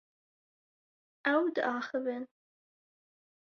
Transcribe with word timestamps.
Ew 1.33 1.43
diaxivin. 1.55 2.23